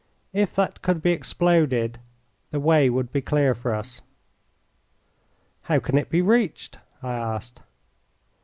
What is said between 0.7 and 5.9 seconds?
could be exploded the way would be clear for us." "How